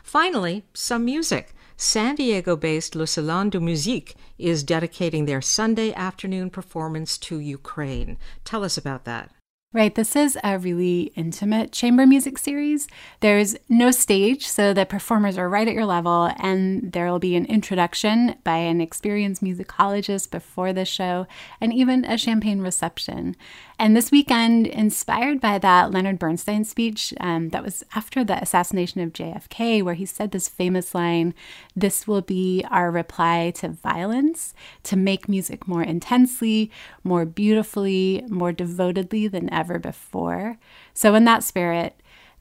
Finally, 0.03 0.65
some 0.73 1.05
music. 1.05 1.55
San 1.77 2.15
Diego 2.15 2.57
based 2.57 2.97
Le 2.97 3.07
Salon 3.07 3.51
de 3.51 3.61
Musique 3.61 4.15
is 4.39 4.63
dedicating 4.63 5.27
their 5.27 5.43
Sunday 5.43 5.93
afternoon 5.93 6.49
performance 6.49 7.19
to 7.19 7.39
Ukraine. 7.39 8.17
Tell 8.47 8.65
us 8.65 8.79
about 8.79 9.05
that. 9.05 9.31
Right, 9.75 9.95
this 9.95 10.17
is 10.17 10.39
a 10.43 10.59
really 10.59 11.13
intimate 11.15 11.73
chamber 11.73 12.07
music 12.07 12.39
series. 12.39 12.89
There's 13.21 13.55
no 13.69 13.91
stage, 13.91 14.47
so 14.47 14.73
the 14.73 14.87
performers 14.87 15.37
are 15.37 15.47
right 15.47 15.69
at 15.69 15.75
your 15.75 15.85
level, 15.85 16.31
and 16.39 16.91
there 16.91 17.05
will 17.13 17.19
be 17.19 17.37
an 17.37 17.45
introduction 17.45 18.37
by 18.45 18.57
an 18.57 18.81
experienced 18.81 19.45
musicologist 19.45 20.31
before 20.31 20.73
the 20.73 20.87
show, 20.87 21.27
and 21.61 21.71
even 21.75 22.07
a 22.07 22.17
champagne 22.17 22.63
reception. 22.63 23.37
And 23.81 23.97
this 23.97 24.11
weekend, 24.11 24.67
inspired 24.67 25.41
by 25.41 25.59
that 25.59 25.93
Leonard 25.93 26.19
Bernstein 26.19 26.65
speech 26.65 27.15
um, 27.21 27.51
that 27.51 27.63
was 27.63 27.85
after 27.95 28.25
the 28.25 28.43
assassination 28.43 29.01
of 29.01 29.13
JFK, 29.13 29.85
where 29.85 29.95
he 29.95 30.05
said 30.05 30.33
this 30.33 30.49
famous 30.49 30.97
line 30.97 31.33
This 31.77 32.05
will 32.05 32.21
be 32.21 32.65
our 32.73 32.91
reply 32.91 33.53
to 33.57 33.69
violence, 33.69 34.53
to 34.83 34.97
make 34.97 35.29
music 35.29 35.69
more 35.69 35.85
intensely, 35.85 36.73
more 37.05 37.25
beautifully, 37.25 38.25
more 38.29 38.51
devotedly 38.51 39.29
than 39.29 39.53
ever 39.55 39.79
before. 39.79 40.59
So, 40.93 41.15
in 41.15 41.25
that 41.27 41.45
spirit, 41.45 41.95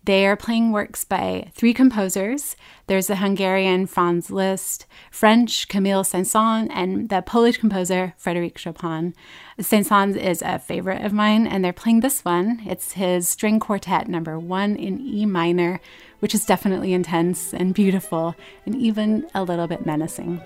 they 0.08 0.26
are 0.26 0.38
playing 0.38 0.72
works 0.72 1.04
by 1.04 1.52
three 1.54 1.74
composers. 1.74 2.56
There's 2.88 3.08
the 3.08 3.18
Hungarian 3.18 3.88
Franz 3.88 4.32
Liszt, 4.32 4.86
French 5.12 5.68
Camille 5.68 6.06
Saint-Saëns, 6.06 6.70
and 6.72 7.10
the 7.10 7.22
Polish 7.22 7.58
composer 7.58 8.14
Frédéric 8.18 8.58
Chopin. 8.58 9.14
Saint-Saëns 9.60 10.16
is 10.16 10.42
a 10.42 10.60
favorite 10.60 11.04
of 11.04 11.12
mine, 11.12 11.46
and 11.46 11.64
they're 11.64 11.74
playing 11.74 12.00
this 12.00 12.24
one. 12.24 12.62
It's 12.66 12.94
his 12.94 13.28
string 13.28 13.60
quartet 13.60 14.08
number 14.08 14.40
one 14.40 14.78
in 14.78 15.02
E 15.02 15.26
minor, 15.26 15.82
which 16.20 16.34
is 16.34 16.46
definitely 16.46 16.94
intense 16.94 17.54
and 17.54 17.74
beautiful, 17.74 18.34
and 18.66 18.76
even 18.76 19.28
a 19.36 19.44
little 19.44 19.68
bit 19.68 19.86
menacing. 19.86 20.42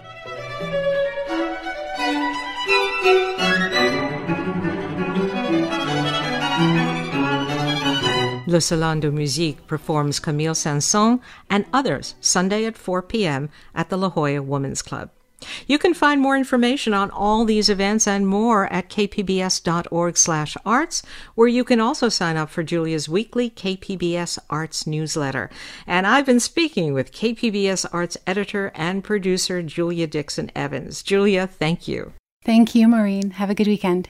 Le 8.51 8.59
Salon 8.59 8.99
de 8.99 9.09
Musique 9.09 9.65
performs 9.65 10.19
Camille 10.19 10.53
Saint-Saëns 10.53 11.21
and 11.49 11.65
others 11.71 12.15
Sunday 12.19 12.65
at 12.65 12.77
4 12.77 13.01
p.m. 13.01 13.49
at 13.73 13.89
the 13.89 13.97
La 13.97 14.09
Jolla 14.09 14.41
Women's 14.41 14.81
Club. 14.81 15.09
You 15.65 15.79
can 15.79 15.93
find 15.93 16.21
more 16.21 16.37
information 16.37 16.93
on 16.93 17.09
all 17.09 17.45
these 17.45 17.69
events 17.69 18.07
and 18.07 18.27
more 18.27 18.71
at 18.71 18.89
kpbs.org/arts, 18.89 21.03
where 21.35 21.47
you 21.47 21.63
can 21.63 21.79
also 21.79 22.09
sign 22.09 22.37
up 22.37 22.49
for 22.49 22.61
Julia's 22.61 23.09
weekly 23.09 23.49
KPBS 23.49 24.37
Arts 24.49 24.85
newsletter. 24.85 25.49
And 25.87 26.05
I've 26.05 26.25
been 26.25 26.41
speaking 26.41 26.93
with 26.93 27.11
KPBS 27.11 27.87
Arts 27.91 28.17
editor 28.27 28.71
and 28.75 29.03
producer 29.03 29.63
Julia 29.63 30.07
Dixon 30.07 30.51
Evans. 30.55 31.01
Julia, 31.01 31.47
thank 31.47 31.87
you. 31.87 32.13
Thank 32.43 32.75
you, 32.75 32.87
Maureen. 32.87 33.31
Have 33.31 33.49
a 33.49 33.55
good 33.55 33.67
weekend. 33.67 34.09